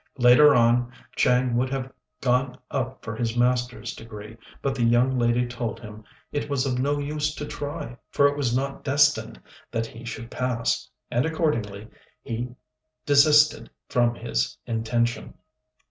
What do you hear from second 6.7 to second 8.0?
no use to try,